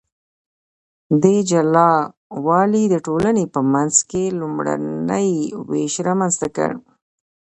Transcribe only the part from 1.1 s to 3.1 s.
دې جلا والي د